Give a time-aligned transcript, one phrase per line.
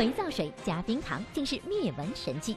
[0.00, 2.56] 肥皂水加冰糖竟是灭蚊神器。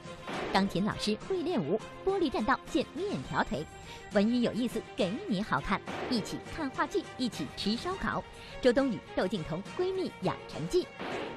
[0.54, 3.66] 钢琴老师会练舞，玻璃栈道现面条腿。
[4.14, 8.24] 文娱有意思，给你好看，一起看话剧，一起吃烧烤。
[8.62, 10.88] 周冬雨、窦靖童闺蜜养成记。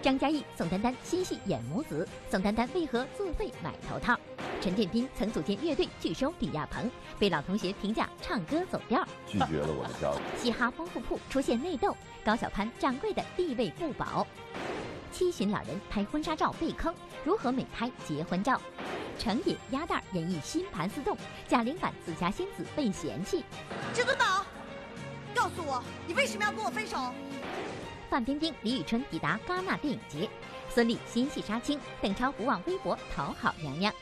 [0.00, 4.16] 张嘉译、宋丹丹新戏演母子，宋丹丹为何自费买头套？
[4.60, 6.88] 陈建斌曾组建乐队拒收李亚鹏，
[7.18, 10.18] 被老同学评价唱歌走调，拒绝了我的加入。
[10.40, 14.24] 嘻哈丰富铺出现内斗，高小攀掌柜的地位不保。
[15.12, 18.60] 七旬老人拍婚纱照被坑，如何美拍结婚照？
[19.18, 21.16] 成也鸭蛋演绎新盘丝洞，
[21.48, 23.42] 贾玲版紫霞仙子被嫌弃。
[23.94, 24.44] 至尊宝，
[25.34, 27.12] 告诉我你为什么要跟我分手？
[28.10, 30.28] 范冰冰、李宇春抵达戛纳电影节，
[30.68, 33.92] 孙俪新戏杀青，邓超不忘微博讨好娘娘。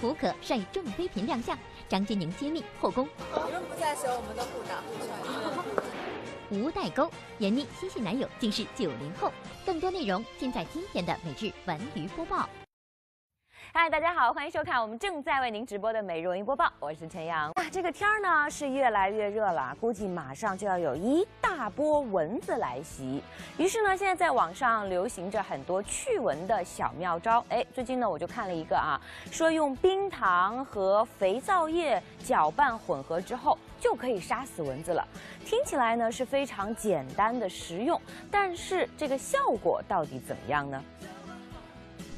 [0.00, 3.08] 胡可率众妃嫔亮相，张钧甯揭秘后宫。
[3.46, 6.07] 你们不在时候我们都互打。
[6.50, 9.32] 无代沟，闫妮新系男友竟是九零后。
[9.66, 12.48] 更多内容尽在今天的每日文娱播报。
[13.80, 17.52] 嗨，大家好，欢迎收看我们正在为您直播的美容音播报，我是陈阳。
[17.52, 23.22] 啊，这个天儿呢是越来越热了，估计马上就要有一大波蚊子来袭。
[23.56, 27.44] 于是呢，现在在网上流行着很多驱蚊的小妙招。
[27.50, 35.06] 哎，最近呢我就看了一个啊，说用冰糖和肥皂液搅拌混合之后就可以杀死蚊子了。
[35.44, 40.82] 听起来呢是非常简单的实用，但是这个效果到底怎么样呢？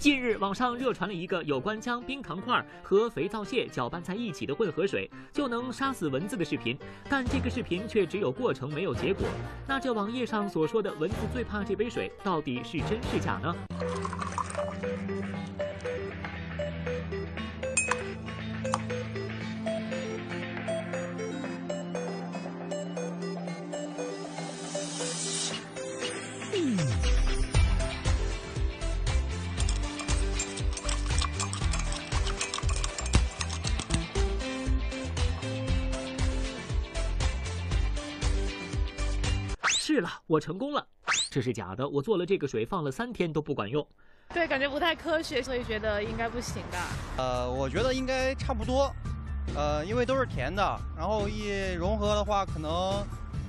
[0.01, 6.75] 近日，网上热传了一个有关将冰糖块和肥皂屑搅拌在一起的混合水就能杀死蚊子的视频，
[7.07, 9.27] 但这个视频却只有过程没有结果。
[9.69, 13.55] 那这网页上所说的蚊子最怕这杯水，到底是真是假呢？
[39.93, 40.87] 是了，我成功了，
[41.31, 41.89] 这是假的。
[41.89, 43.85] 我做了这个水，放了三天都不管用。
[44.33, 46.87] 对，感觉不太科学，所以觉得应该不行吧。
[47.17, 48.89] 呃，我觉得应该差不多，
[49.57, 50.63] 呃，因为都是甜的，
[50.97, 53.05] 然后一融合的话，可能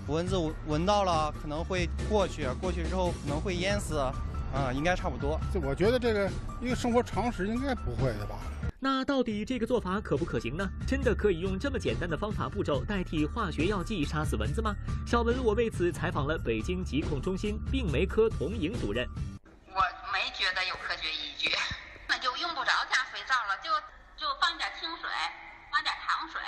[0.08, 0.36] 蚊子
[0.66, 4.02] 闻到了可能会过去，过去之后可能会淹死，
[4.54, 5.40] 啊，应该差不多。
[5.54, 6.30] 就我觉得这个
[6.62, 8.38] 一个生活常识应该不会的吧。
[8.84, 10.68] 那到底这个做法可不可行呢？
[10.88, 14.76] 真的可以用这么简单的方法步骤代替化学药剂杀死蚊子吗？
[15.06, 19.08] 小文，我为此采访了北京疾控中心病媒科童莹主任。
[19.68, 19.80] 我
[20.12, 21.50] 没觉得有科学依据，
[22.10, 23.70] 那就用不着加肥皂了，就
[24.18, 25.08] 就放点清水，
[25.72, 26.42] 放点糖水，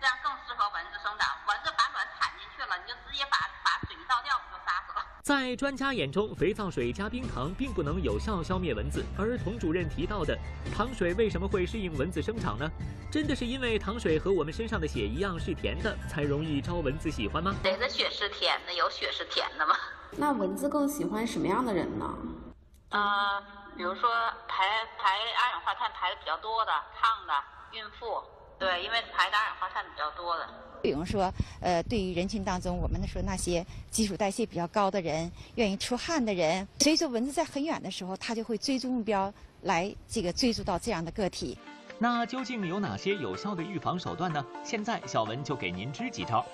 [0.00, 1.28] 这样更适合蚊子生长。
[1.46, 5.04] 蚊子把卵产进去了，你就直接把把水一倒掉，不就杀死了？
[5.22, 9.04] 在专家眼中，肥皂水加冰糖并不能有效消灭蚊子。
[9.18, 10.36] 而童主任提到的
[10.74, 12.70] 糖水为什么会适应蚊子生长呢？
[13.10, 17.54] 真的是因为糖水和我们身上的血一样是甜的，才容易招蚊子喜欢吗？
[17.62, 18.72] 谁的血是甜的？
[18.72, 19.74] 有血是甜的吗？
[20.16, 22.18] 那蚊子更喜欢什么样的人呢？
[22.90, 23.40] 啊，
[23.76, 24.10] 比如说
[24.48, 24.64] 排
[24.98, 27.32] 排二氧化碳排的比较多的、胖的、
[27.72, 28.22] 孕妇，
[28.58, 30.48] 对，因为排的二氧化碳比较多的。
[30.80, 39.32] 比如说，呃，对于人群当中，我们说那些基础代谢比较高的人，愿意出汗的人，所以说蚊子在很远的时候，它就会追逐目标
[39.62, 41.58] 来这个追逐到这样的个体。
[42.00, 44.44] 那究竟有哪些有效的预防手段呢？
[44.62, 46.46] 现在小文就给您支几招：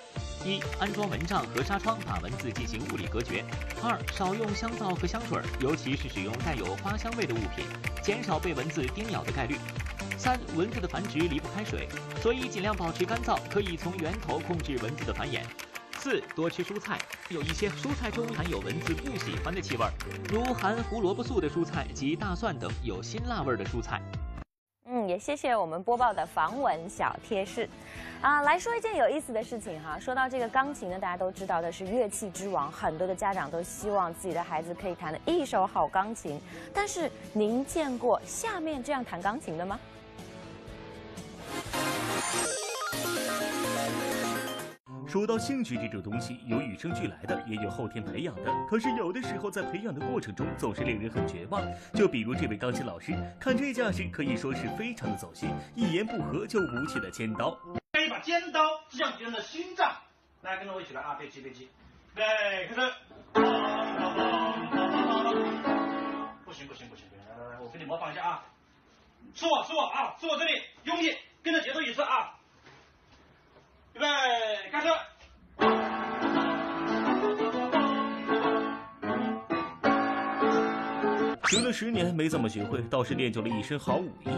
[0.43, 3.44] 一、安装蚊帐和纱窗，把蚊子进行物理隔绝；
[3.83, 7.66] 二、少用香皂和香水，尤其是使用带有花香味的物品，
[8.03, 9.56] 减少被蚊子叮咬的概率。
[10.16, 11.87] 三、蚊子的繁殖离不开水，
[12.22, 15.43] 所以尽量保持干燥，可以从源头控制蚊子的繁衍。
[15.99, 19.84] 四、多吃蔬菜，有一些蔬菜中含有蚊子不喜欢的气味，
[20.33, 24.01] 如含胡萝卜素的蔬菜及大蒜等有辛辣味的蔬菜。
[25.09, 27.68] 也谢谢我们播报的防蚊小贴士，
[28.21, 29.98] 啊，来说一件有意思的事情哈。
[29.98, 36.41] 说到这个钢琴呢，大家都知道的是乐器之王，很多的家长都希望自己的孩子可以弹得一手好钢琴。
[36.72, 39.78] 但是您见过下面这样弹钢琴的吗？
[45.15, 48.53] 说到兴趣这种东西，有与生俱来的，也有后天培养的。
[48.69, 51.63] 可是有的时候在培养的过程中，总是令人很绝望。
[51.95, 57.57] 就比如这位钢琴老师，看这架势，可以说是非常的走心，一言不合就舞起了尖刀。
[57.93, 59.89] 可以把尖刀刺向敌人的心脏。
[60.43, 61.15] 来，跟着我一起来啊！
[61.15, 61.69] 别急，别急。
[62.17, 62.81] 对，开始。
[66.45, 67.21] 不行，不行，不行，不行！
[67.28, 68.45] 来来来，我给你模仿一下啊。
[69.33, 72.34] 是我是我啊，是我这里，用力跟着节奏一次啊。
[73.95, 74.07] 预备，
[74.73, 74.89] 开始。
[81.47, 84.31] 学了十年没怎么学会，倒是练就了一身好武艺。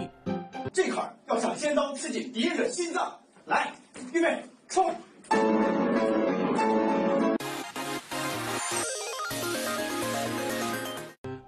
[0.74, 3.18] 这块要像尖刀刺进敌人的心脏。
[3.46, 3.72] 来，
[4.12, 4.94] 预备，冲！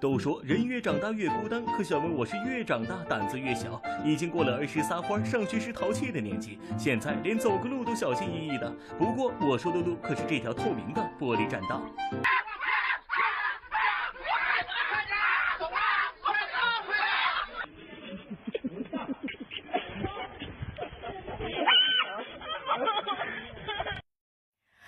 [0.00, 8.72] 都说人越长大越孤单，可小文我是越长大胆子越小，已经过了儿时撒欢、上学时淘气的年纪，现在连走个路都小心翼翼的。
[8.96, 11.82] 不过我说的路可是这条透明的玻璃栈道。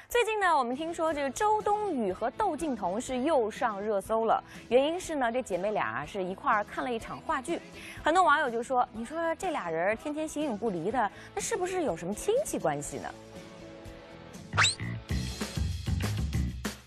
[0.08, 4.42] 最近呢，我们听说这个周冬雨和窦靖童是又上热搜了。
[4.70, 7.60] 原因是呢，这姐妹俩是一块儿看了一场话剧。
[8.02, 13.08] 很多网友就说：“你说这俩人天天形影不离的，那是不是有什么亲戚关系呢？”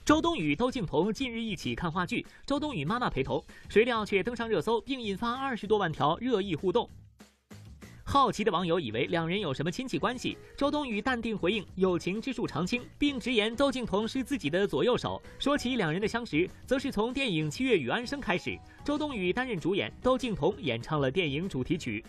[0.04, 6.90] 周冬雨、窦靖童近日一起看话剧，周冬雨妈妈陪同，谁料却登上热搜，并引发二十多万条热议互动。
[8.14, 15.20] 好奇的网友以为两人有什么亲戚关系，周冬雨淡定回应“友情之树常青”，并直言窦靖童是自己的左右手。
[15.40, 18.56] 说起两人的相识，则是从电影《七月与安生》开始，
[18.86, 22.06] 周冬雨担任主演，窦靖童演唱了电影主题曲。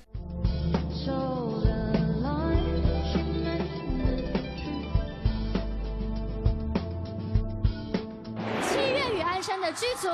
[9.44, 10.08] 生的剧组，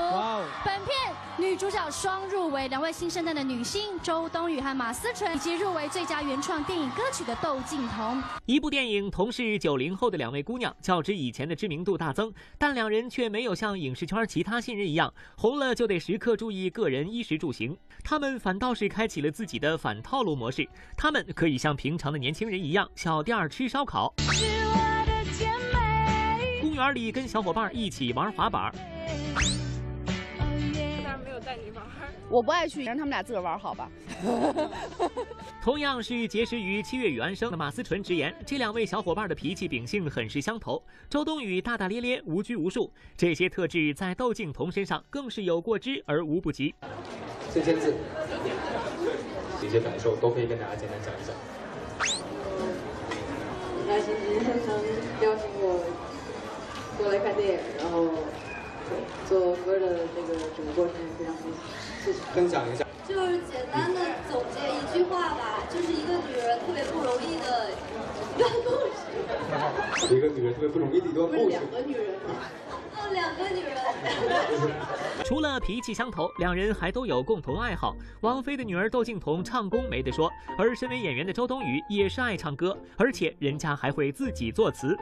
[0.64, 8.20] 本片女主角双入围，两位新生代的女星周冬雨和马思纯，以及入围最佳原创电影歌曲的窦靖童。
[8.44, 17.78] 一部电影同是九零后的两位姑娘，较之以前的知名度大增，但两人却没有像影视圈其他新人一样，红了就得时刻注意个人衣食住行。
[18.02, 24.12] 他们反倒是开启了自己的反套路模式，他们可以像平常的年轻人一样，小店吃烧烤，
[26.60, 28.74] 公园里跟小伙伴一起玩滑板。
[31.24, 31.84] 没有带你玩，
[32.30, 33.88] 我不爱去，让他们俩自个儿玩好吧。
[35.62, 40.82] 同样是结识于七月与安生的马思纯直言，这两位小伙伴的脾气秉性很是相投。
[41.08, 46.74] 周冬雨大大咧咧、无拘无束，这些特质在窦靖童身上更是有过之而无不及。
[47.50, 47.94] 先签字，
[49.62, 51.36] 一些感受都可以跟大家简单讲一讲。
[53.76, 54.68] 很开心今天能
[55.22, 55.84] 邀请我
[56.96, 58.08] 过来看电影，然后。
[59.28, 61.34] 做歌的这个整个过程也非常
[62.04, 62.18] 谢谢。
[62.34, 64.00] 分享一下，就是简单的
[64.30, 68.98] 总结一句话吧，就是一个女人特别不容易的一段故事。
[70.14, 71.48] 一个女人特别不容易的一段故事。
[71.48, 72.14] 两个女人，
[72.96, 73.76] 哦，两个女人。
[75.24, 77.94] 除了脾气相投，两人还都有共同爱好。
[78.22, 84.96] 王菲的女儿窦靖童唱功没得说，而身为演员的周冬雨也是爱唱歌，而且人家还会自己作词。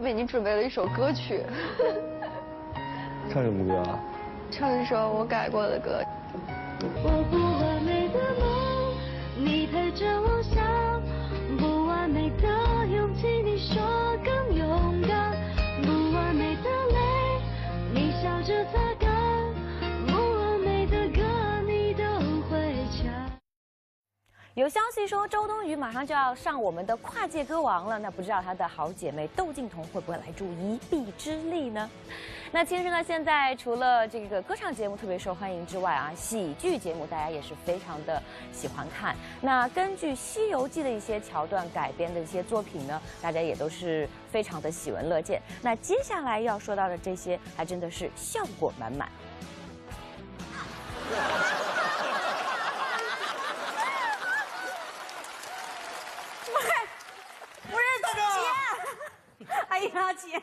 [0.00, 1.44] 为你准备了一首歌曲，
[3.30, 3.98] 唱什么歌啊？
[4.50, 6.02] 唱一首我改过的歌。
[7.04, 8.94] 我不完美的梦，
[9.36, 11.02] 你陪着我想，
[11.58, 12.48] 不完美的
[12.86, 13.76] 勇气，你说
[24.60, 27.98] 有消息说，周冬雨马上就要上我们的跨界歌王了。
[27.98, 31.88] 那不知道她的好姐妹窦靖童会不会来助一臂之力呢？
[32.52, 39.16] 那其实呢，现在除了这个歌唱节目特别受欢迎之外啊，喜剧节目大家也是非常的喜欢看。
[39.40, 45.40] 那根据《西游记》的一些桥段改编的一些作品呢，大家也都是非常的喜闻乐见。
[45.62, 49.08] 那接下来要说到的这些，还真的是效果满满。
[60.14, 60.40] 姐，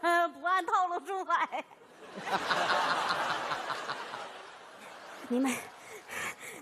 [0.00, 1.64] 不按套路出牌。
[5.28, 5.52] 你们，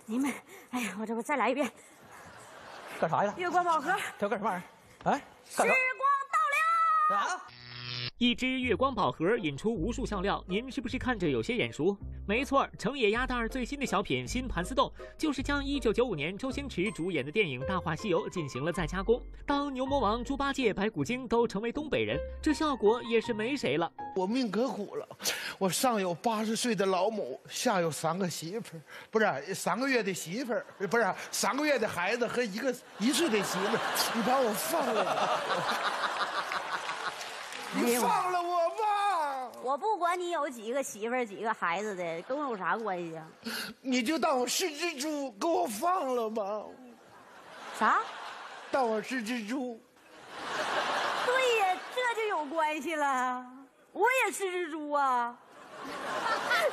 [0.06, 0.32] 你们，
[0.70, 1.70] 哎呀，我这不再来一遍。
[3.00, 3.32] 干啥呀？
[3.36, 3.94] 月光宝盒。
[4.18, 5.12] 这干什么玩意儿？
[5.12, 6.38] 哎，时光倒
[7.08, 7.16] 流。
[7.16, 7.46] 啊！
[8.18, 11.96] 一只月光宝盒引出无数笑料，您是不是看着有些眼熟？
[12.26, 19.22] 没错，成野鸭蛋最新的小品《新盘丝洞》，就是将1995年周星驰主演的电影《大话西游》进行了再加工。
[19.46, 23.88] 当牛魔王、猪八戒、白骨精都成为东北人，这效果也是没谁了。
[24.16, 25.08] 我命可苦了，
[25.56, 28.82] 我上有八十岁的老母，下有三个媳妇儿，
[29.12, 33.80] 不是三个月的媳妇儿，不是三个月的孩子和一个一岁的媳妇儿，
[34.16, 36.27] 你把我放了。
[37.74, 39.50] 你放了我吧！
[39.62, 43.26] 我不管你有几个媳妇儿、几个孩子的，跟我有啥关系啊？
[43.82, 46.62] 你就当我是只猪，给我放了吧！
[47.78, 48.00] 啥？
[48.70, 49.80] 当我是只猪。
[51.26, 53.44] 对呀，这就有关系了。
[53.92, 55.36] 我也是只猪啊，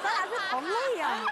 [0.03, 1.25] 咱俩是同类呀。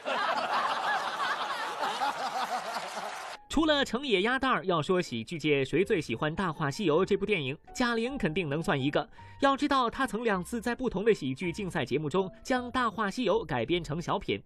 [3.54, 9.08] 除了成也鸭蛋儿，要说喜剧界谁最喜欢《大话西游》这部电影，贾玲肯定能算一个。
[9.42, 14.42] 要知道，她曾两次在不同的喜剧竞赛节目中将《大话西游》改编成小品。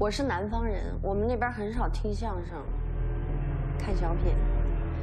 [0.00, 2.56] 我是南方人，我们那边很少听相声、
[3.78, 4.32] 看小品。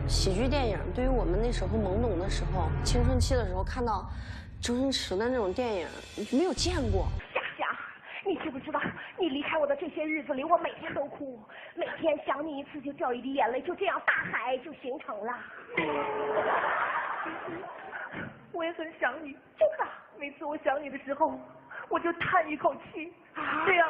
[0.07, 4.09] 喜剧电影对于我们那时候懵懂的时候、青春期的时候，看到
[4.59, 5.87] 周星驰的那种电影，
[6.31, 7.07] 没有见过。
[9.33, 11.41] 离开我的这些日子里，我每天都哭，
[11.75, 15.33] 每天想你一次就掉一滴眼泪，就这样大海就形成了。
[18.51, 19.85] 我也很想你，真的。
[20.19, 21.33] 每次我想你的时候，
[21.89, 23.11] 我就叹一口气，
[23.65, 23.89] 这样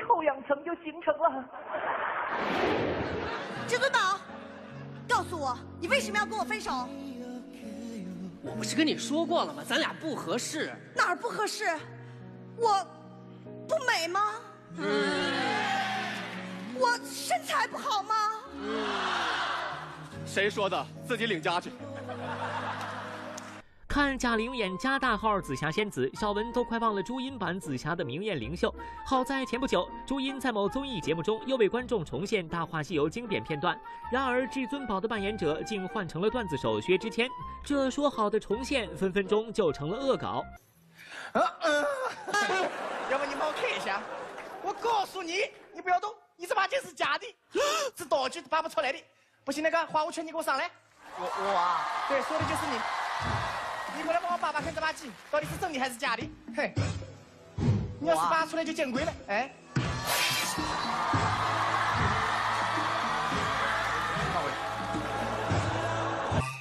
[0.00, 1.44] 臭氧层就形成了。
[3.68, 4.18] 至尊宝，
[5.08, 6.72] 告诉我，你为什么要跟我分手？
[8.44, 9.62] 我不是跟你说过了吗？
[9.64, 10.72] 咱俩不合适。
[10.96, 11.64] 哪儿不合适？
[12.58, 12.84] 我
[13.68, 14.20] 不美吗？
[16.74, 18.14] 我身材不好吗？
[20.26, 20.86] 谁说的？
[21.06, 21.70] 自己领家去。
[23.86, 28.74] 看贾玲演加大号紫霞仙子，小文都快忘了朱茵版紫霞的明艳灵秀。
[29.04, 33.78] 好在前不久，朱茵在某综艺节目中又为观众重现《大话西游》经典片段，
[34.10, 37.28] 然而至尊宝的扮演者竟换成了段子手薛之谦，
[37.62, 40.42] 这说好的重现分分钟就成了恶搞。
[41.34, 44.00] 要不你帮我看一下？
[44.62, 47.36] 我告诉你，你不要动，你这把剑是假的，
[47.96, 49.02] 这道具拔不出来的。
[49.44, 50.70] 不行，那个花无缺，你给我上来。
[51.18, 52.78] 我我啊，对，说的就是你。
[53.96, 56.30] 你过来帮我拔拔看这把剑到底是真的还是假的？
[56.56, 56.72] 嘿，
[58.00, 59.50] 你要是拔出来就见鬼了，哎。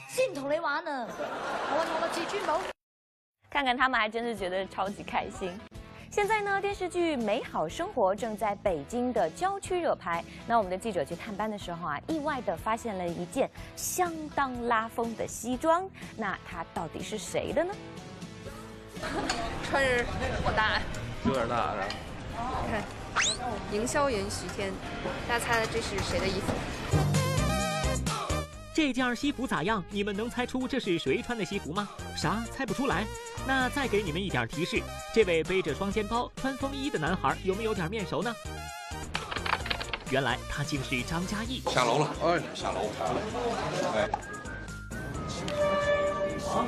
[0.09, 2.59] 先同你玩呢，我我至尊宝。
[3.51, 5.51] 看看他们，还真是觉得超级开心。
[6.09, 10.23] 现在呢，电视剧《美好生活》正在北京的郊区热拍。
[10.47, 15.83] 那我们的记者去探班的时候啊，意外的发现了一件相当拉风的西装。
[16.15, 17.73] 那它到底是谁的呢？
[19.65, 20.05] 穿着
[20.45, 20.79] 好大，
[21.25, 21.87] 有点大是吧？
[22.71, 22.81] 看，
[23.73, 24.71] 营销员徐天，
[25.27, 26.53] 大家猜这是谁的衣服？
[28.73, 29.83] 这件西服咋样？
[29.89, 31.89] 你们能猜出这是谁穿的西服吗？
[32.15, 32.43] 啥？
[32.51, 33.05] 猜不出来？
[33.45, 34.81] 那再给你们一点提示，
[35.13, 38.33] 这位背着双肩包、穿风衣的男孩有没有点面熟呢？
[40.09, 41.61] 原来他竟是张嘉译。
[41.67, 42.89] 下楼了，哎，下楼，
[43.95, 44.09] 哎。
[46.47, 46.65] 啊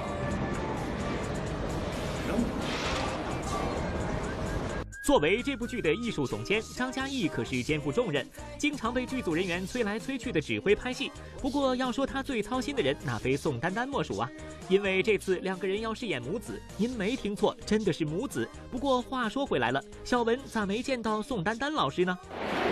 [5.04, 8.26] 作为这部剧的艺术总监，张嘉译可是肩负重任，
[8.58, 11.12] 经常被剧组人员催来催去的指挥拍戏。
[11.42, 14.30] 不过要说他最操心的人，那非宋丹丹莫属啊！
[14.70, 18.48] 因为这次两个人要饰演母子，您没听错，真的是母子。
[18.72, 22.18] 不过话说回来了，小文咋没见到宋丹丹老师呢？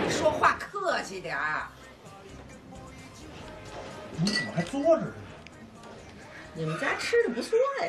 [0.02, 1.68] 你说话客气点儿。
[4.24, 5.12] 你怎么还坐着呢？
[6.54, 7.88] 你们家吃的不错呀！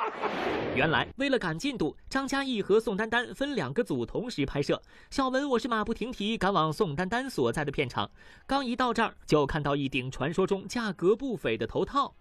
[0.74, 4.80] 原来为了赶进度，张嘉译和宋丹丹分两个组同时拍摄。
[5.10, 8.10] 小文我是马不停蹄赶往宋丹丹所在的片场，
[8.46, 12.14] 刚一到这儿就看到一顶传说中价格不菲的头套。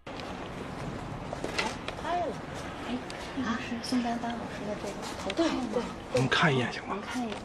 [2.02, 2.34] 拍了，
[2.90, 2.98] 哎，
[3.44, 4.94] 啊，是宋丹丹老师的这个
[5.24, 5.86] 头套吗？
[6.14, 6.90] 我们看一眼行吗？
[6.90, 7.38] 我们看一眼，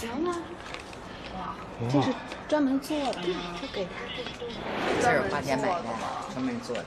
[0.00, 0.36] 行吗？
[1.36, 1.54] 哇，
[1.92, 2.14] 这是
[2.48, 3.58] 专门做的吗？
[3.60, 3.90] 就给他
[5.02, 5.84] 这是花钱买的，
[6.32, 6.86] 专门做的。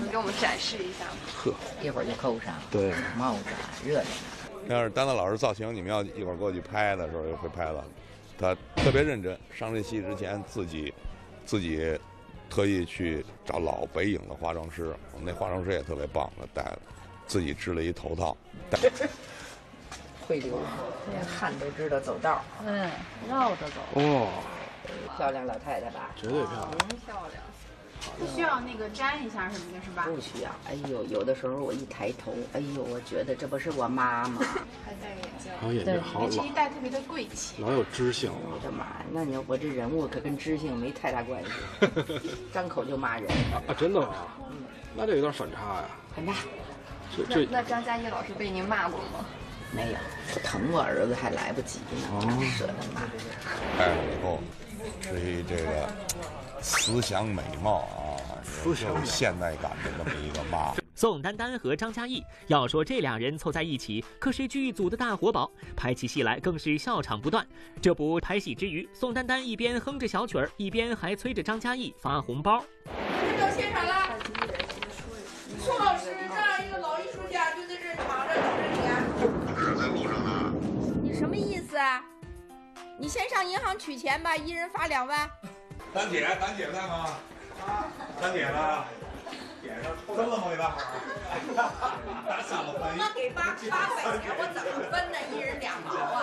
[0.00, 1.16] 你给我们展示一下吗？
[1.36, 2.54] 呵，一会儿就扣上。
[2.70, 3.44] 对，帽子
[3.84, 4.06] 热着呢。
[4.68, 7.84] 要是丹丹老师造型，你们要一会儿过去拍的时候就会拍到。
[8.38, 10.92] 他特别认真，上这戏之前自己
[11.44, 11.98] 自己
[12.48, 16.76] 特意去找老北影的化妆师，我们那化妆师也特别棒的，戴
[17.26, 18.36] 自己织了一头套。
[18.70, 18.78] 戴
[20.26, 20.58] 会流，
[21.10, 22.42] 连汗都知道走道。
[22.64, 22.90] 嗯，
[23.28, 24.00] 绕着走。
[24.00, 24.28] 哦，
[25.16, 26.10] 漂亮老太太吧？
[26.16, 26.78] 绝对漂亮。
[27.04, 27.42] 漂亮。
[28.18, 30.04] 不需要那个粘一下什么的，是吧？
[30.04, 30.50] 不需要。
[30.68, 34.40] 哎呦，有的时候我一抬头，哎呦，我觉得这不是我妈吗？
[34.84, 35.52] 还戴眼镜。
[35.60, 36.44] 还有眼镜，好老。
[36.44, 37.62] 一戴特别的贵气。
[37.62, 38.30] 老有知性。
[38.32, 41.50] 我的妈呀，那你我这人物可跟知性没太大关系，
[42.52, 43.28] 张口就骂人。
[43.66, 44.08] 啊，真的吗？
[44.50, 44.56] 嗯，
[44.94, 45.84] 那这有点反差呀。
[46.14, 46.34] 反差。
[47.16, 47.46] 这这。
[47.50, 49.24] 那张嘉译老师被您骂过吗？
[49.74, 49.98] 没有，
[50.44, 53.00] 疼我儿子还来不及呢，哪舍得骂？
[53.78, 54.38] 拍了以后，
[55.00, 55.88] 至于这个。
[56.62, 60.72] 慈祥美貌啊，慈祥现代感的这么一个妈。
[60.94, 62.22] 宋丹丹和张嘉译。
[62.46, 67.44] 要说这俩人凑在一起，可是剧组的大活宝，拍起戏来更是笑场不断。
[67.80, 72.64] 这不，拍戏之余，宋丹丹一边哼着小曲儿，一边还催着张嘉译发红包。
[73.40, 74.16] 到现场了，
[75.58, 79.02] 宋老师，这样一个老艺术家就在这儿躺着等着你啊！
[79.58, 80.52] 是在路上呢。
[81.02, 82.04] 你什么意思啊？
[83.00, 85.28] 你先上银行取钱吧，一人发两万。
[85.94, 87.06] 丹姐，丹姐在吗？
[88.20, 88.84] 丹姐呢？
[90.06, 90.44] 分了吗？
[90.50, 90.84] 给大伙儿？
[92.28, 92.82] 打赏了分。
[92.98, 95.18] 我给八八块钱，我怎么分呢？
[95.32, 96.18] 一人两毛啊！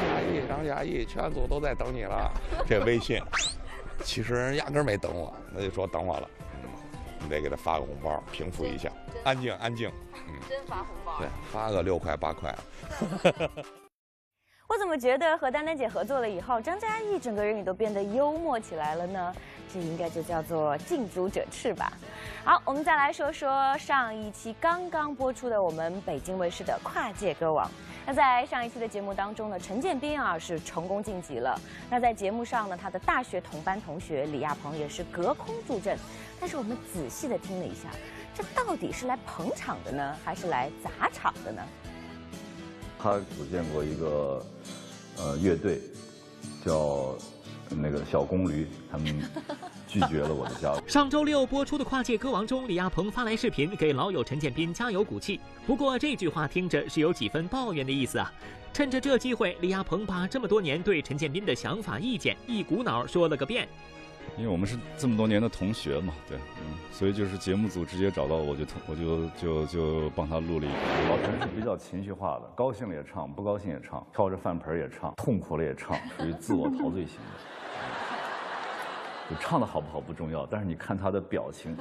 [0.00, 2.30] 嘉译、张嘉译全组都在等你了。
[2.68, 3.20] 这微信，
[4.02, 6.28] 其实人压根儿没等我，那就说等我了。
[6.62, 6.68] 嗯，
[7.20, 8.90] 你得给他发个红包，平复一下。
[9.24, 9.90] 安静，安静。
[10.28, 11.18] 嗯，真发红包。
[11.18, 12.54] 对，发个六块八块。
[14.66, 19.34] 我怎么觉得和丹丹姐合作了以后，张嘉译整个人也都变得幽默起来了呢？
[19.72, 21.92] 这应该就叫做近朱者赤吧。
[22.44, 27.66] 好，我们再来说说上一期刚刚播出的我们北京卫视的《跨界歌王》。
[28.06, 31.60] 那在上一期的节目当中呢，陈建斌啊是成功晋级了。
[31.90, 35.98] 那在节目上呢，他的大学同班同学李亚鹏也是隔空助阵。
[36.40, 37.88] 但是我们仔细的听了一下，
[38.34, 41.62] 这到底是来捧场的呢，还是来砸场的呢？
[43.04, 44.42] 他组建过一个
[45.18, 45.78] 呃乐队，
[46.64, 47.14] 叫
[47.68, 49.22] 那个小公驴，他们
[49.86, 50.80] 拒绝了我的加入。
[50.88, 55.38] 上周六播出的《跨界歌王》中，李亚鹏发来视频给老友陈建斌加油鼓气。
[55.66, 58.32] 不过这句话听着是有几分抱怨的意思啊。
[58.72, 63.68] 趁着这机会，李亚鹏把这么多年对陈建斌的想法意见一股脑说了个遍。
[64.36, 70.74] 因为我们是这么多年的同学嘛，对，嗯，所以就是节目组直接找到我，就我就就就帮他录了一个。
[71.08, 77.22] 老陈是比较情绪化的，高兴了也唱，不高兴也唱，挑着饭盆也唱，痛苦了也唱，属于自我陶醉型的。
[79.40, 81.76] 唱的好不好不重要，但是你看他的表情，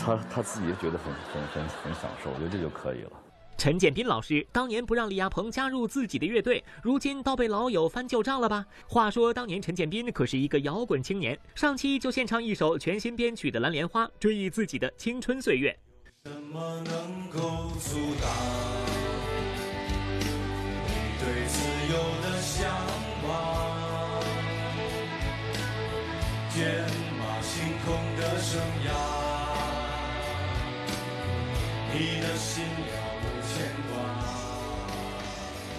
[0.00, 3.12] 他他自己也觉得很很很很享受，我觉得这就可以了。
[3.56, 8.66] 陈建斌老师当年不让李亚鹏加入自己的乐队，如今倒被老友翻旧账了吧？
[8.86, 15.74] 话说当年陈建斌可是一个摇滚青年，上期就献唱一首全新编曲的《蓝莲花》，追忆自己的青春岁月。
[16.24, 18.30] 什么能够阻挡
[20.86, 22.70] 你对自由的向
[23.26, 23.30] 往？
[26.50, 26.84] 天
[27.18, 27.52] 马行
[27.84, 28.88] 空的生涯，
[31.92, 32.62] 你的心。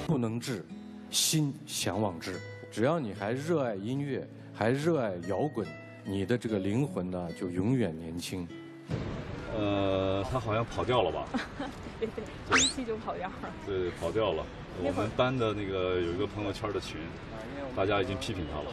[0.05, 0.63] 不能治，
[1.09, 2.39] 心向往之。
[2.71, 5.67] 只要你还热爱音乐，还热爱摇滚，
[6.03, 8.47] 你的这个灵魂呢，就永远年轻。
[9.57, 11.27] 呃，他好像跑调了吧？
[11.99, 13.53] 对对，第一期就跑调了。
[13.65, 14.45] 对，跑调了。
[14.83, 16.97] 我们班的那个有一个朋友圈的群，
[17.75, 18.65] 大家已经批评他了。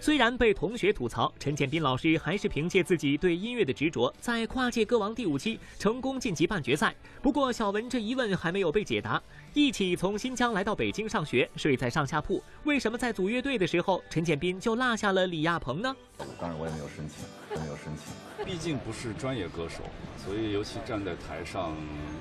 [0.00, 6.92] 虽然被同学吐槽，陈建斌老师还是凭借自己对音乐的执着，在跨界歌王第五期成功晋级半决赛。
[7.20, 9.22] 不过，小文这疑问还没有被解答。
[9.54, 15.94] 一起从新疆来到北京上学，睡在上下铺，为什么在组乐队的时候，陈建斌就落下了李亚鹏呢？
[16.40, 17.26] 当然，我也没有申请，
[17.60, 18.46] 没有申请。
[18.46, 19.82] 毕竟不是专业歌手，
[20.16, 21.76] 所以尤其站在台上，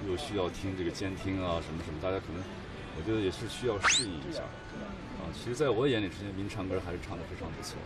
[0.10, 2.44] 又需要听这个监听啊，什么什么，大家可能，
[2.98, 4.42] 我觉得也是需要适应一下。
[4.42, 7.78] 啊，其实，在我眼里，陈建斌唱歌还是唱得非常不错。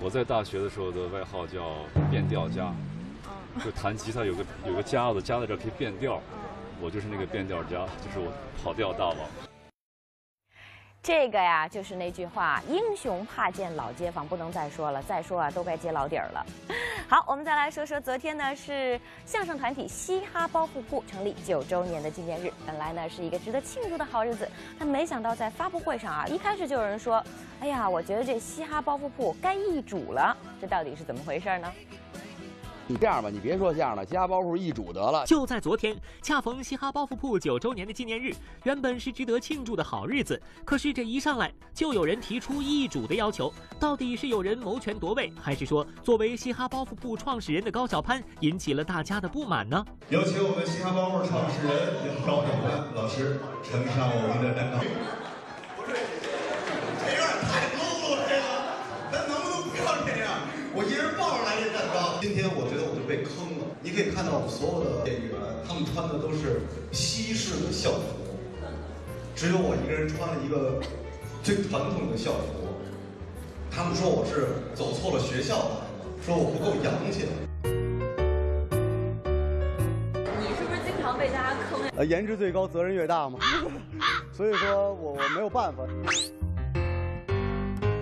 [0.00, 2.74] 我在大学的时候的外号叫变调家，
[3.64, 6.20] 就弹吉他有个有个夹子夹在这可以变调，
[6.82, 9.16] 我就是那个变调家，就是我跑调大王。
[11.00, 14.26] 这个呀，就是那句话：英雄怕见老街坊。
[14.26, 16.44] 不能再说了，再说啊，都该揭老底儿了。
[17.08, 22.52] 好，我们再来说说，昨天呢是相声团体嘻哈包袱铺成立九周年的纪念日。
[22.66, 27.24] 本来呢是一个值得庆祝的好日子，但没想到在发布会上啊，一开始就有人说
[27.62, 31.72] ：“哎呀，我觉得这嘻哈包袱铺该易主了。”这到底是怎么回事呢？
[32.92, 35.24] 你这样吧，你别说相声了，嘻哈包袱易主得了。
[35.24, 43.50] 就在昨天，恰逢嘻哈包袱铺九周年的纪念日，原本是值得庆祝的好日子，可是这一上来就有人提出易主的要求。
[43.80, 49.82] 到底是有人谋权夺位，还是说作为嘻哈包袱铺创始人的高晓攀引起了大家的不满呢？
[50.10, 54.76] 有请我们嘻哈包袱创始人高晓攀老师呈上我们的蛋糕。
[55.78, 55.96] 不是，
[57.00, 58.44] 这有点太 low 了，这个，
[59.10, 60.28] 咱能不能不要这样？
[60.74, 62.20] 我一人抱着来这蛋糕。
[62.20, 63.66] 今天我觉得我就被坑了。
[63.92, 65.32] 你可以看到我们所有的演员，
[65.68, 68.00] 他们穿的都是西式的校服，
[69.36, 70.80] 只有我一个人穿了一个
[71.42, 72.72] 最传统的校服。
[73.70, 75.64] 他们说我是走错了学校来
[76.00, 77.28] 的，说我不够洋气。
[80.40, 81.92] 你是不是经常被大家坑呀？
[81.98, 83.38] 呃，颜值最高，责任越大嘛。
[84.32, 85.84] 所以说我我没有办法。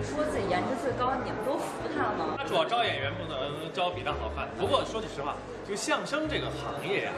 [0.01, 1.80] 说自己颜值最高，你们都服
[2.37, 2.43] 他？
[2.45, 4.47] 主要招演员不能招比他好看。
[4.59, 5.35] 不过说句实话，
[5.67, 7.11] 就相声这个行业呀，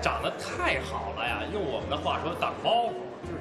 [0.00, 2.92] 长得太好了呀，用我们的话说挡包袱，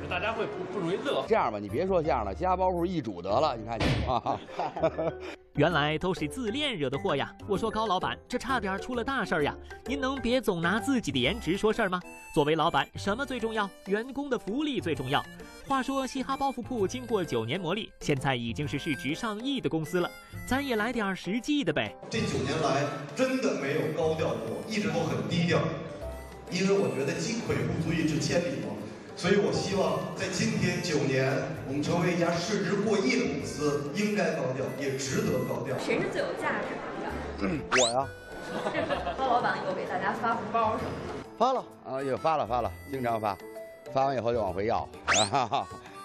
[0.06, 1.26] 就是大家会不不容易乐。
[1.28, 4.40] 这样吧，你别说相声了，加包袱一煮得了，你看你啊。
[5.56, 7.34] 原来都是自恋惹的祸呀！
[7.48, 9.56] 我说高老板，这差点出了大事儿呀！
[9.86, 12.00] 您能别总拿自己的颜值说事儿吗？
[12.34, 13.68] 作为老板，什么最重要？
[13.86, 15.26] 员工的福利最重要。
[15.66, 20.12] 话说嘻哈包袱铺经过九年磨砺，现在已经是市值上亿的公司了，
[20.46, 21.96] 咱也来点实际的呗。
[22.10, 22.84] 这九年来
[23.16, 25.58] 真的没有高调过，一直都很低调，
[26.52, 28.76] 因为我觉得积跬不足以致千里嘛。
[29.18, 31.32] 所以我希望在今天九年，
[31.68, 35.74] 我们成为一家市值过亿的公司，应该高调，也值得高调。
[35.80, 36.76] 谁是最有价值
[37.48, 37.82] 的？
[37.82, 38.08] 我呀。
[39.18, 41.14] 包老板有给大家发红包什么的？
[41.38, 43.38] 发了啊，也发了发了，经常发，
[43.94, 44.88] 发完以后就往回要。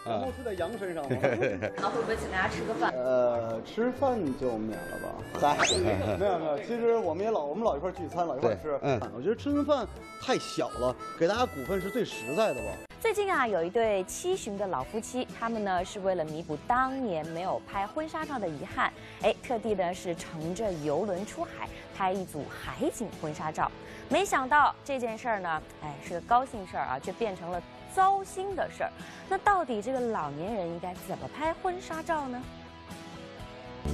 [0.07, 1.11] 然后是在羊身上吗？
[1.77, 2.93] 那会不会请大家吃个饭？
[2.95, 5.57] 呃，吃饭就免了吧。
[5.59, 5.67] 嗨，
[6.17, 8.79] 没有没有，其实我们也老我们老一块聚餐，老一块吃。
[8.83, 9.85] 嗯，我觉得吃顿饭
[10.23, 12.69] 太小了，给大家股份是最实在的吧。
[13.01, 23.73] 最近啊，有一对七旬的老夫妻，他们呢是为了弥补当年没有拍婚纱照的遗憾，哎，特地呢是乘着游轮出海拍一组海景婚纱照。
[24.11, 27.61] 没想到这件事儿呢，哎，是个高兴事儿啊，却变成了
[27.95, 28.93] 糟心的事儿。
[29.31, 32.43] 那到底这个老年人应该怎么拍婚纱照呢？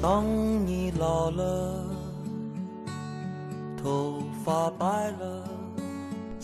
[0.03, 0.25] 当
[0.67, 1.85] 你老了，
[3.81, 5.49] 头发白了。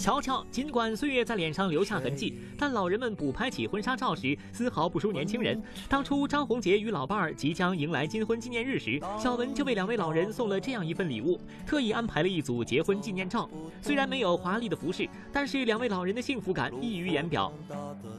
[0.02, 5.62] 瞧瞧，尽管岁月在脸上留下痕迹，但老人们补拍起婚纱照时，丝毫不输年轻人。
[5.88, 13.48] 当初张宏杰与老伴儿即将迎来金婚纪念日时，小文就为两位老人送了这样一份礼物，特意安排了一组结婚纪念照。
[13.80, 17.52] 虽然没有华丽的服饰，但是两位老人的幸福感溢于言表。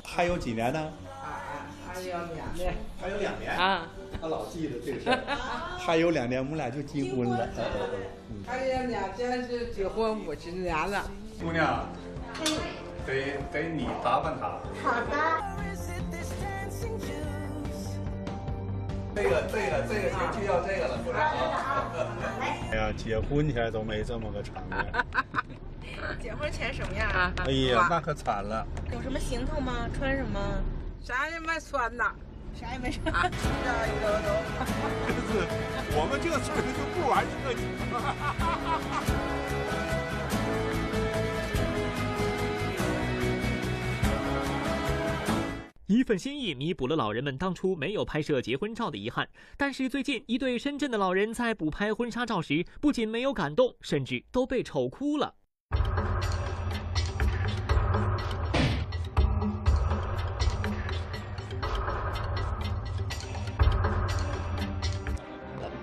[0.05, 0.89] 还有几年呢？
[1.85, 3.85] 还有两年，还有两年啊！
[4.21, 5.19] 他老记得这个事儿。
[5.77, 7.49] 还有两年，我们俩就结婚了。
[8.47, 11.11] 还有两年就结婚五十年了。
[11.41, 11.87] 姑娘，
[13.05, 14.47] 得得你打扮她。
[14.83, 15.53] 好的。
[19.15, 21.21] 这个这个这个就就要这个了，姑娘。
[22.71, 24.83] 哎呀，结婚前都没这么个场面。
[26.19, 27.31] 结婚前什么样啊？
[27.45, 28.65] 哎呀，那可惨了。
[28.91, 29.87] 有什么行头吗？
[29.97, 30.39] 穿什么？
[31.03, 32.11] 啥也没穿呐，
[32.59, 33.13] 啥也没穿。
[33.13, 34.65] 啥也没穿。
[35.29, 35.45] 是，
[35.95, 39.22] 我们这个岁数就不玩这个。
[45.87, 55.35] 一份心意弥补了老人们当初没有拍摄结婚照的遗憾，但是最近一对深圳的老人在补拍婚纱照时，不仅没有感动，甚至都被丑哭了。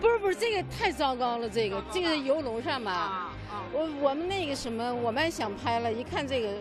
[0.00, 3.34] 不是不是，这个太糟糕了，这个这个游龙上吧，
[3.70, 6.54] 我我们那个什么，我们想拍了，一看这个。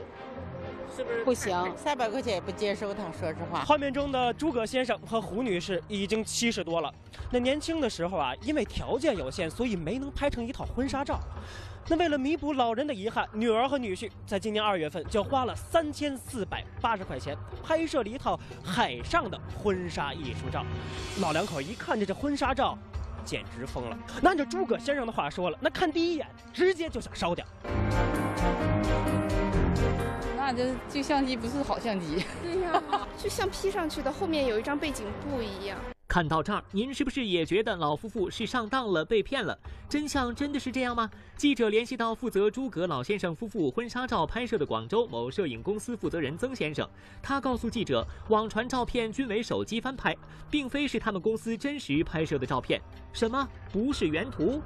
[0.95, 1.55] 是不是不行？
[1.75, 3.63] 三百块钱也不接受他，说实话。
[3.63, 6.93] 画面中的诸葛先生和胡女士已经七十多了。
[7.31, 11.19] 那年轻的时候啊，因为条件有限，所以没能拍成一套婚纱照。
[11.87, 20.63] 那为了弥补老人的遗憾，女儿和女婿在今年二月份就花了三千四百八十块钱拍摄了一套海上的婚纱艺术照。
[21.19, 22.77] 老两口一看着这婚纱照，
[23.25, 23.97] 简直疯了。
[24.21, 27.43] 那按照诸葛先生的话说了，那看第一眼直接就想烧掉。
[30.51, 32.81] 那这这相机不是好相机，对呀，
[33.21, 35.77] 就像 P 上去的，后面有一张背景布一样。
[36.07, 39.55] 看到这儿，您是不是也觉得老夫妇是上当了、被骗了？
[39.87, 41.07] 真相真的是这样吗？
[41.37, 46.89] 记者联系到负责诸葛老先生夫妇婚纱照拍摄的广州某摄影公司负责人曾先生，
[47.21, 50.17] 他告诉记者，网传照片均为手机翻拍，
[50.49, 52.81] 并非是他们公司真实拍摄的照片。
[53.13, 53.47] 什么？
[53.71, 54.59] 不是原图？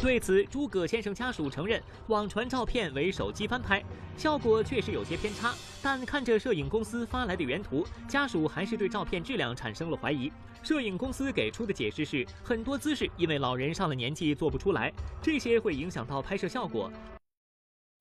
[0.00, 3.82] 对此，诸葛先生家属承认，网传照片为手机翻拍，
[4.16, 5.52] 效果确实有些偏差。
[5.82, 10.30] 但看着摄影公司发来的原图，家属还是对照片质量产生了怀疑。
[10.62, 16.90] 摄影公司给出的解释是，很多姿势因为老人上了年纪做不出来，这些会影响到拍摄效果。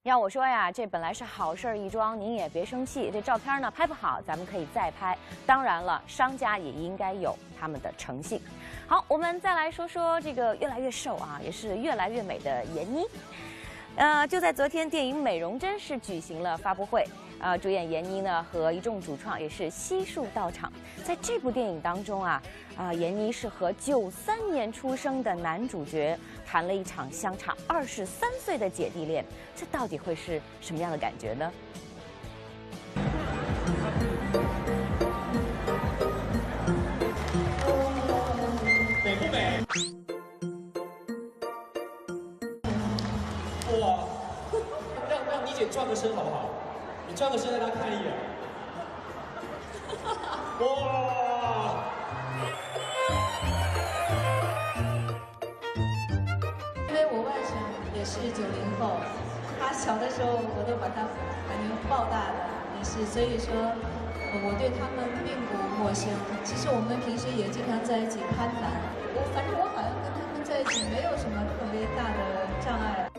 [0.08, 3.12] 要我说呀，这本来是好事一桩，您也别生气。
[3.12, 5.18] 这照片呢拍不好，咱们可以再拍。
[5.46, 8.42] 当然了，商家也应该有他们的诚信。
[8.88, 13.04] 好，我们再来说说这个越来越瘦啊，也是越来越美的闫妮。
[13.98, 17.06] 呃，就在昨天，电影《美容针》是举行了发布会。
[17.40, 20.72] 啊，主演闫妮呢和一众主创也是悉数到场。
[21.04, 22.42] 在这部电影当中啊，
[22.76, 26.18] 啊，闫妮是和九三年出生的男主角
[26.50, 31.52] 谈了一场相差二十三岁的姐弟恋，这到底会是什么样的感觉呢？
[39.04, 39.60] 美不美？
[43.82, 44.08] 哇！
[45.10, 46.50] 让让妮姐转个身好不好？
[47.10, 48.27] 你转个身让大家看一眼。
[63.18, 66.08] 所以说我对他们并不陌生。
[66.44, 68.70] 其实我们平时也经常在一起攀谈，
[69.16, 73.10] 我反正我好像跟他们在一起没有什么特别大的障碍。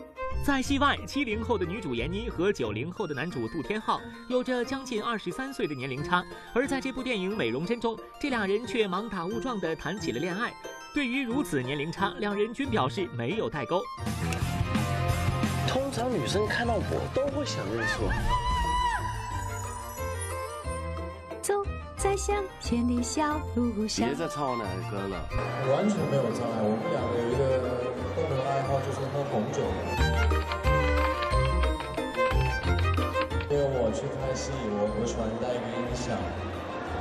[0.41, 10.53] 在戏外，七零后的女主闫妮和九零后的男主杜天浩有着将近二十三岁的年龄差，而在这部电影《美容针》中，这俩人却盲打误撞地谈起了恋爱。
[10.95, 13.81] 对于如此年龄差，两人均表示没有代沟。
[15.67, 18.07] 通常女生看到我都会想认错。
[18.07, 18.48] 走
[21.99, 24.07] 在向前的小路上。
[24.07, 25.19] 别再唱我奶奶歌了。
[25.67, 27.59] 完全没有障碍，我们两个有一个
[28.15, 29.59] 共同爱好就是喝红酒。
[33.51, 36.15] 因为我去拍戏，我我喜欢带一个音响，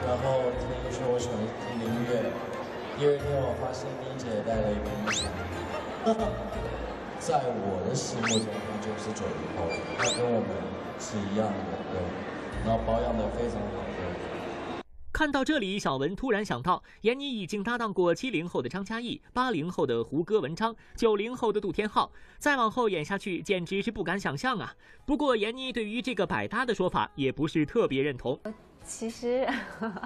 [0.02, 2.34] 然后听说我喜欢听音乐。
[2.98, 5.30] 第二天我发现妮姐带了一个音响，
[7.22, 10.50] 在我的心目中她就是九零后，她跟我们
[10.98, 12.02] 是一样的，对，
[12.66, 13.87] 然后保养的非常好，对。
[15.18, 24.72] 看到这里，小文突然想到，闫妮已经搭档过七零后的张嘉译、八零后的胡歌、文章、九零后的杜天浩，再往后演下去，简直是不敢想象啊！
[25.04, 28.38] 不过，闫妮对于这个百搭的说法也不是特别认同。
[28.84, 29.44] 其实，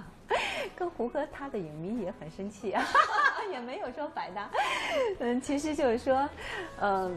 [0.75, 2.83] 跟胡歌他的影迷也很生气啊，
[3.53, 4.49] 也没有说百搭。
[5.19, 6.27] 嗯，其实就是说，
[6.81, 7.15] 嗯，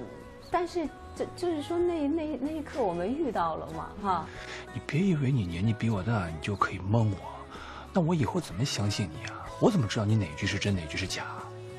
[0.52, 4.28] 但是就就是说那那那一刻我们遇到了嘛，哈。
[4.74, 7.18] 你别以为你年纪比我大，你就可以蒙我，
[7.96, 9.48] 那我以后怎么相信你啊？
[9.58, 11.24] 我怎么知道你哪句是真，哪句是假？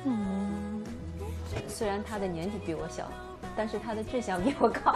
[0.03, 0.83] 嗯，
[1.67, 3.07] 虽然他的年纪比我小，
[3.55, 4.95] 但是他的志向比我高，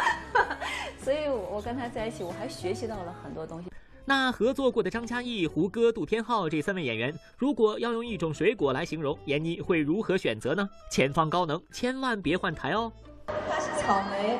[1.00, 3.72] 所以我跟他在一起，我还学习到了很多东西。
[4.04, 10.68] 那合作过的张嘉译、胡歌、杜天浩这三位演员，如果要用一种水果来形容，闫妮会如何选择呢？
[10.90, 12.92] 前方高能，千万别换台哦。
[13.28, 14.40] 他是草莓，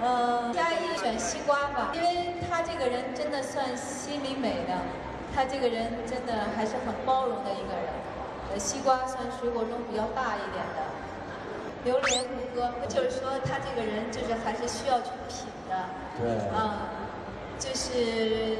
[0.00, 4.80] 呃，嘉译选西瓜吧，因为他这个人真的算心里美的，
[5.34, 7.92] 他这个人真的还是很包容的一个人。
[8.52, 10.82] 呃，西瓜算水果中比较大一点的。
[11.84, 15.88] 榴莲胡歌，就是说他这个人就是还是需要去品的。
[16.18, 16.48] 对。
[16.56, 16.90] 啊。
[17.58, 18.56] 就是，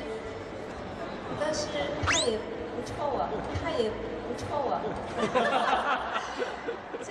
[1.41, 1.67] 但是
[2.05, 3.31] 他也不臭啊，
[3.63, 4.81] 他也不臭啊。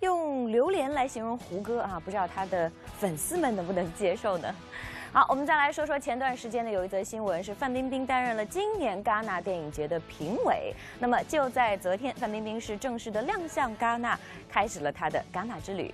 [0.00, 4.52] 用榴莲来形容胡歌啊，不知道他的粉丝们能不能接受呢？
[5.10, 10.74] 好，我们再来说说前段时间呢，有一则新闻是范冰冰担任了今年戛纳电影节的评委。
[10.98, 14.18] 那么就在昨天，范冰冰是正式的亮相戛纳，
[14.50, 15.92] 开始了她的戛纳之旅。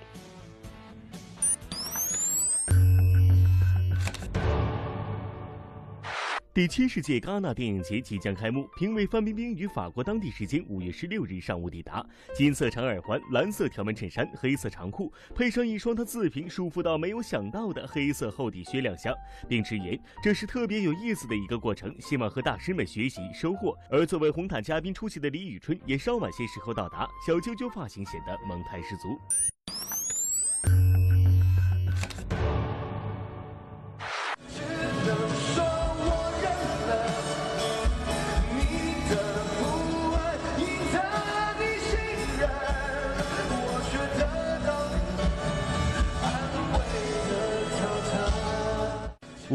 [6.55, 12.01] 第七十届戛纳电影节即将开幕，评委范冰冰于法国当地时间五月十六日上午抵达。
[12.33, 19.13] 金色长耳环、蓝色条纹衬衫、黑色长裤，配上一双她自评舒服到没有想到的黑色厚底靴亮相，
[19.49, 23.77] 并直言这是特别有意思的一个过程，希望和大师们学习收获。
[23.91, 29.19] 而作为红毯嘉宾出席的李宇春也稍晚些时候到达，小揪揪发型显得萌态十足。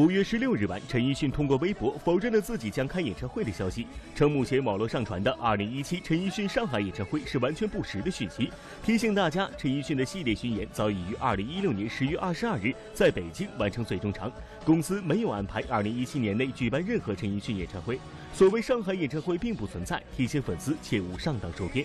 [0.00, 8.50] 五月十六日晚，陈奕迅通过微博否认了自己将开演唱会的消息，称目前网络上传的二零一七陈奕迅上海演唱会是完全不实的讯息，
[8.82, 14.32] 提醒大家，陈奕迅的系列巡演早已于二零一六年十月二十二日在北京完成最终场，
[14.64, 18.00] 公司没有安排二零一七年内举办任何陈奕迅演唱会，
[18.32, 21.84] 所谓上海演唱会并不存在，提醒粉丝切勿上当受骗。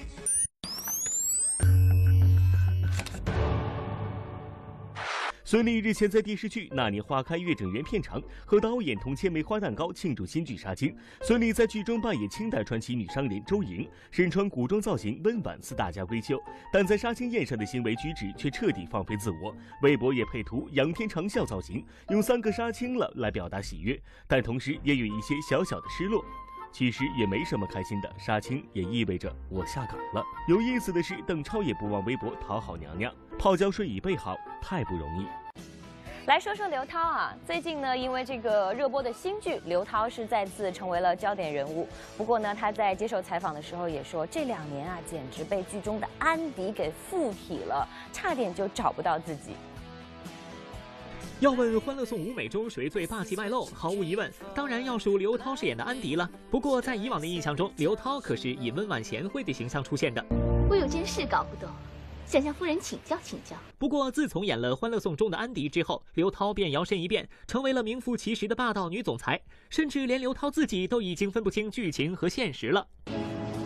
[5.56, 10.94] 孙俪日前在电视剧《那年花开月正圆》片场和导演同切梅花蛋糕庆祝新剧杀青。
[11.22, 16.38] 孙俪在剧中扮演清代传奇女商人周莹，身穿古装造型，温婉似大家闺秀，
[16.74, 19.56] 但在杀青宴上的行为举止却彻底放飞自我。
[19.82, 26.22] 微博也配图仰天长啸造型，用三个杀青了来表达喜悦，但同时也有一些小小的失落。
[26.74, 30.22] 其实也没什么开心的，杀青也意味着我下岗了。
[30.50, 35.26] 有意思的是，邓超也不忘微博讨好娘娘，泡椒水已备好，太不容易。
[36.28, 41.88] 来说说刘涛啊，最近呢，因为这个热播的新剧，刘涛是再次成为了焦点人物。
[42.18, 49.52] 不过呢，他在接受采访的时候也说，这两年啊，简直被剧中的安迪给附体了，差点就找不到自己。
[51.42, 56.28] 要问《欢乐颂》舞美中谁最霸气外露，毫无疑问，当然要数刘涛饰演的安迪了。
[56.50, 60.26] 不过在以往的印象中，刘涛可是以温婉贤惠的形象出现的。
[60.68, 61.70] 我有件事搞不懂。
[62.26, 63.56] 想向夫人请教请教。
[63.78, 72.88] 不过，自从演了《欢乐颂》中的安迪之后，刘涛便摇身一变，成为了名副其实的霸道女总裁，甚至连刘涛自己都已经分不清剧情和现实了。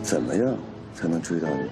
[0.02, 0.56] 怎么样
[0.94, 1.70] 才能追到你？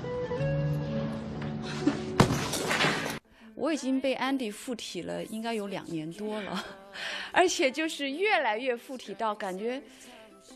[3.54, 6.64] 我已经被安迪附体了，应该有两年多了，
[7.32, 9.82] 而且就是越来越附体到感觉。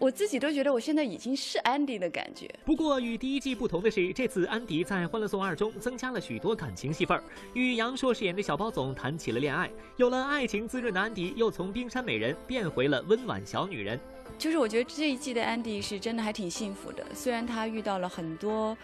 [0.03, 2.53] 我自己都觉得我现在已经是安迪的感觉。
[2.65, 7.23] 不过与第一季不同的是，这次安迪在《欢乐颂二》中增加了许多感情戏份儿，
[7.55, 9.71] 与杨烁饰演的小包总谈起了恋爱。
[9.99, 13.97] 有了爱情滋润的安迪，又从冰山美人变回了温婉小女人。
[14.37, 18.77] 就是我觉得这一季的安迪是真的还挺幸福的，虽然他遇到了很多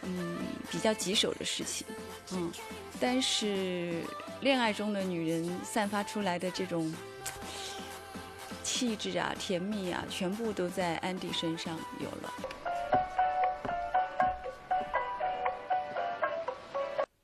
[0.00, 0.38] 嗯
[0.70, 1.86] 比较棘手的事情，
[2.32, 2.50] 嗯，
[2.98, 3.92] 但是
[4.40, 6.90] 恋爱中的女人散发出来的这种。
[8.62, 12.32] 气质啊，甜蜜啊，全部都在安迪身上有了。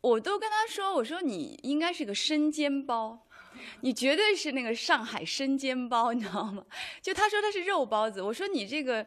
[0.01, 3.27] 我都跟他说：“我说你应该是个生煎包，
[3.83, 6.65] 你绝对是那个上海生煎包，你知道吗？”
[7.03, 9.07] 就他说他是肉包子，我说你这个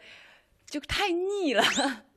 [0.67, 1.63] 就太腻了，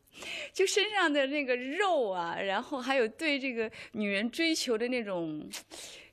[0.53, 5.49] 就身上的那个肉啊，然后还有对这个女人追求的那种，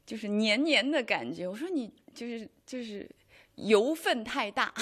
[0.05, 1.47] 就是黏黏的感觉。
[1.47, 3.09] 我说你就是就是。
[3.55, 4.73] 油分太大。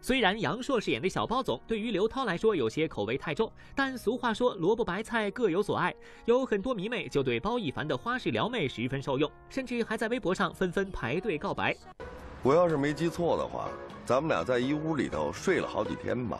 [0.00, 5.92] 虽然杨烁饰演的小包总对于刘涛来说有些口味太重，但俗话说萝卜白菜各有所爱，
[6.26, 11.76] 有很多迷妹就对包奕凡的花式撩妹十分受用，甚至还在微博上纷纷排队告白。
[12.44, 13.68] 我要是没记错的话，
[14.04, 16.38] 咱们俩在一屋里头睡了好几天吧。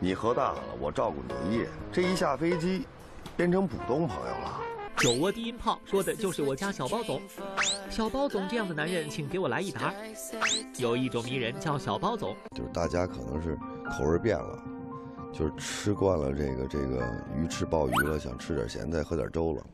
[0.00, 2.88] 你喝大了，我照顾你一夜，这一下飞机，
[3.36, 4.60] 变成普通朋友了。
[4.98, 7.20] 酒窝低音炮说的就是我家小包总，
[7.90, 9.92] 小包总这样的男人，请给我来一打。
[10.78, 13.56] 有一种迷人叫小包总，就是大家可能是
[13.90, 14.62] 口味变了，
[15.32, 17.04] 就是吃惯了这个这个
[17.36, 19.64] 鱼翅鲍鱼了，想吃点咸菜，喝点粥了。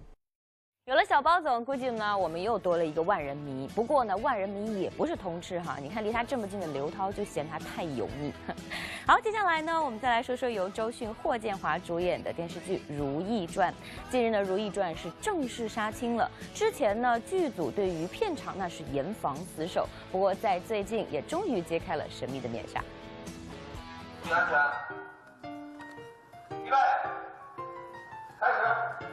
[1.21, 3.69] 包总，估计呢我们又多了一个万人迷。
[3.75, 5.77] 不过呢，万人迷也不是通吃哈。
[5.81, 8.33] 你看离他这么近的刘涛就嫌他太油腻。
[9.07, 13.73] 好，接下来呢，我们再来说说由周迅、霍建华主演的电视剧《如懿传》。
[14.11, 16.31] 近日呢，《如懿传》是正式杀青了。
[16.55, 19.89] 之前呢，剧组对于片场那是严防死守。
[20.13, 22.81] 不过在最近也终于揭开了神秘的面纱。
[24.23, 24.59] 注意安全，
[26.65, 26.77] 预备，
[28.41, 29.07] 开始。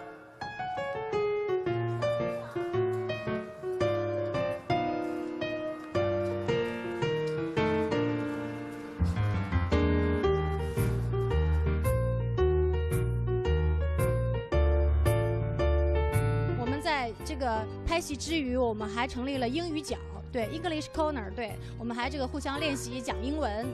[17.37, 19.97] 这个拍戏之余，我们还成立了英语角，
[20.31, 23.67] 对，English Corner，对，我们还这个互相练习讲英文。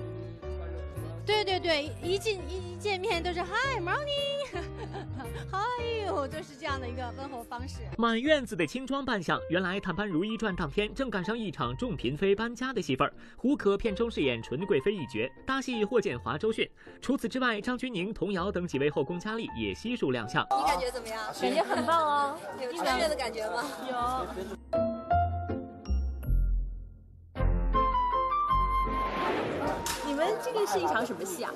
[1.27, 4.63] 对对对，一进一一见面都是 Hi morning
[6.21, 7.79] you，就是这样的一个问候方式。
[7.97, 16.69] 满院子的轻装扮相，原来探班如懿传当天正赶上一场众嫔妃搬家的戏份胡可片中饰演纯贵妃一角，搭戏霍建华、周迅。
[17.01, 20.45] 除此之外，张钧甯、童瑶等几位后宫佳丽也悉数亮相。
[20.49, 21.21] 你感觉怎么样？
[21.41, 23.63] 感觉很棒哦，有穿越的感觉吗？
[23.89, 24.90] 有。
[30.43, 31.51] 这个是一场什么戏啊？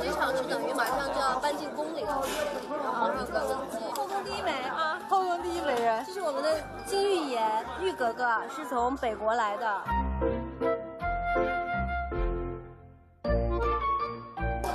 [0.00, 2.22] 这场就等于马上就要搬进宫里了，
[2.82, 9.82] 然后有个登基，后宫第一美啊，后宫第一美人，这是我们的金玉妍，玉格格是从北国来的。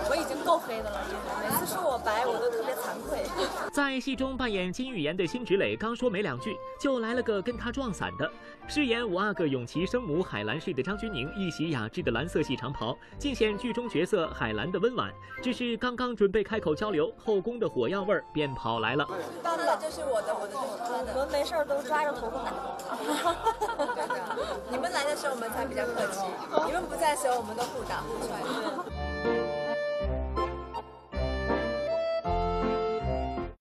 [0.07, 0.97] 我已经够够黑的了。
[1.65, 3.23] 说我白，我都特别惭愧。
[3.71, 8.31] 在戏中扮演金玉妍的辛芷蕾刚说没两句，就来了个跟她撞伞的。
[8.67, 15.11] 饰演五阿哥永琪生母海兰氏的张钧甯，一袭雅致的蓝色系长袍，尽显剧中角色海兰的温婉。
[15.41, 19.07] 只是刚刚准备开口交流，后宫的火药味儿便跑来了。
[19.43, 21.13] 他的就是我的，我的就是他的。
[21.13, 22.51] 我们没事都抓着头发打。
[24.71, 26.21] 你们来的时候我们才比较客气，
[26.65, 29.14] 你们不在的时候我们都互打互踹。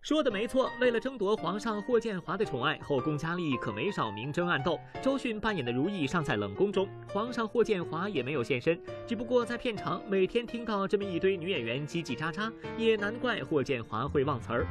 [0.05, 4.79] 说的没错，为了争夺皇上霍建华的宠爱，后宫佳丽可没少明争暗斗。
[5.01, 8.79] 周迅扮演的如意尚在冷宫中，皇上霍建华也没有现身。
[9.07, 14.67] 只不过在片场，每天听到这么一堆女演员叽叽喳喳，也难怪霍建华会忘词儿。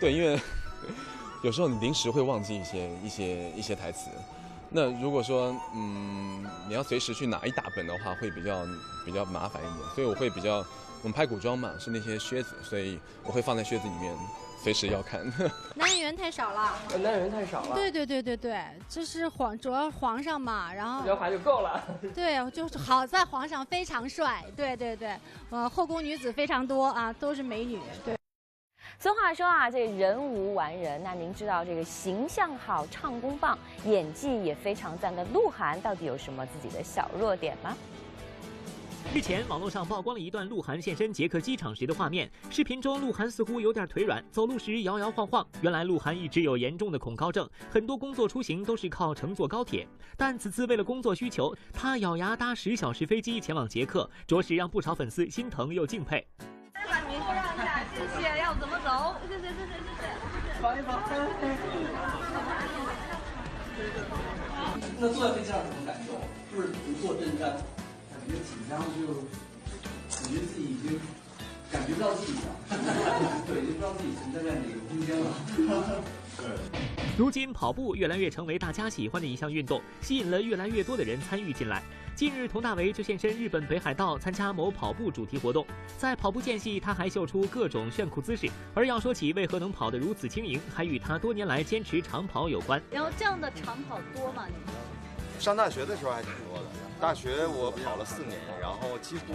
[0.00, 0.40] 对，因为
[1.44, 4.08] 有时候你临时会忘记一些一些一些台词。
[4.70, 8.66] 那如果说，嗯，你要随时去拿一大本的话，会比较
[9.04, 10.56] 比较麻烦一点，所以我会比较，
[11.02, 14.14] 我们拍古装嘛，是那些靴子，所以我会放在靴子里面，
[14.62, 15.24] 随时要看。
[15.74, 17.74] 男演员太少了，男演员太少了。
[17.74, 21.82] 对对对对对，就是皇主要皇上嘛，然后 刘海就够了。
[22.14, 25.16] 对，就是好在皇上非常帅，对对对，
[25.48, 28.17] 呃，后宫女子非常多啊，都是美女，对。
[29.00, 31.00] 俗话说啊，这人无完人。
[31.04, 37.76] 那您知道这个形象好、唱功棒、演技也非常赞的鹿晗，到底有什么自己的小弱点吗？
[39.14, 42.28] 日前，网络上曝光了一段鹿晗现身捷克机场时的画面。
[42.50, 45.46] 视频中，鹿晗似乎有点腿软，走路时摇摇晃晃。
[45.60, 49.86] 原来，鹿晗一直有严重的恐高症，很多工作出行都是靠乘坐高铁。
[50.16, 56.26] 但此次为了工作需求，他咬牙搭十小时飞机前往捷克，着实让不少粉丝心疼又敬佩。
[56.74, 58.38] 把名字让一下，谢谢。
[58.38, 59.14] 要怎么走？
[59.28, 60.47] 谢谢，谢谢，谢
[65.00, 66.12] 那坐在飞机上什么感受？
[66.50, 69.06] 就是不坐针毡，感觉紧张，就
[70.10, 70.98] 感觉自己已经
[71.70, 72.48] 感觉不到自己了，
[73.46, 75.26] 对，就不知道自己存在在哪个空间了。
[76.36, 76.42] 对
[77.18, 81.82] 如今跑步越来越成为大家喜欢的一项运动，吸引了越来越多的人参与进来。
[82.14, 85.66] 近日，佟大为就现身日本北海道参加某跑步主题活动，
[85.96, 88.48] 在跑步间隙，他还秀出各种炫酷姿势。
[88.72, 92.80] 而要说起为何能跑得如此轻盈，还与他多年来坚持长跑有关。
[92.88, 94.44] 然后这样的长跑多吗？
[94.46, 95.40] 你们？
[95.40, 96.66] 上大学的时候还挺多的，
[97.00, 99.34] 大学我跑了四年，然后几乎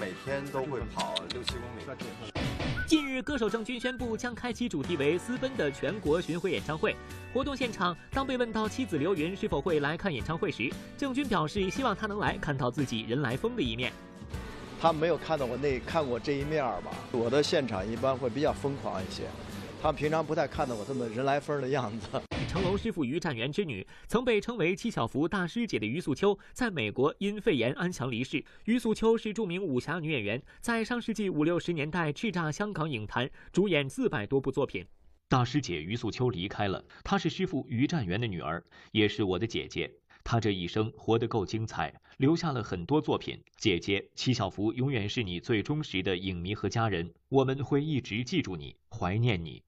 [0.00, 2.57] 每天都会跑六七公里。
[2.88, 6.96] 近日，歌手郑钧宣布将开启主题为“私奔”的全国巡回演唱会。
[7.34, 13.92] 活动现场，当被问到妻子刘芸是否会来看演唱会时，郑钧表示希望她能来看到自己人来疯的一面。
[14.80, 16.90] 他没有看到我那看过这一面吧？
[17.12, 19.24] 我的现场一般会比较疯狂一些，
[19.80, 22.08] 他们平常不太看到我这么人来疯的样子。
[22.48, 28.44] 成龙师傅于占元之女，曾被称为七小福大师姐的于素秋，在美国因肺炎安详离世。
[28.64, 34.84] 于素秋是著名武侠女演员，在上世纪五六十年代叱咤香港影坛，主演四百多部作品。
[35.28, 39.88] 大师姐于素秋离开了，她是师傅于占元的女儿，也是我的姐姐。
[40.24, 43.38] 她这一生活得够精彩，留下了很多作品。
[43.56, 49.62] 姐姐，七小福永远是你最忠实的影迷和家人，我们会一直记住你，怀念你。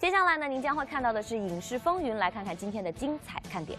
[0.00, 3.78] 接下来呢，您将会看到的是《影视风云》，来看看今天的精彩看点。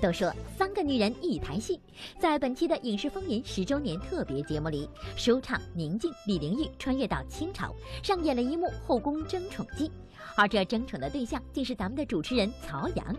[0.00, 1.78] 都说三个女人一台戏，
[2.18, 9.92] 在本期的《影视风云》十周年特别节目里，舒畅宁静李玲玉穿越到清朝，上演了一幕后宫争宠记，
[10.34, 13.14] 而这争宠的对象竟是咱们的主持人曹阳。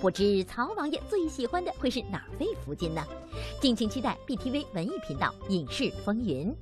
[0.00, 3.04] 不知曹王爷最喜欢的会是哪位福晋呢？
[3.60, 6.52] 敬请期待 BTV 文艺频道《影视风云》。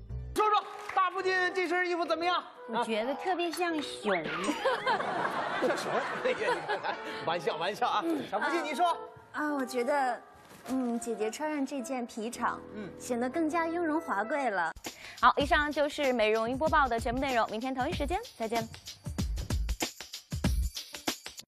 [1.19, 2.43] 说说大福晋这身衣服怎么样？
[2.69, 4.15] 我觉得特别像熊。
[5.61, 5.91] 像熊？
[7.27, 8.05] 玩笑玩笑啊！
[8.31, 8.97] 小福晋，你说。
[9.33, 10.21] 啊，我觉得，
[10.69, 14.73] 嗯，姐姐穿上这件皮草，嗯，显得更加雍容华贵了。
[15.21, 18.67] 好，以上就是美容音播报的全部内容，明天同一时间再见。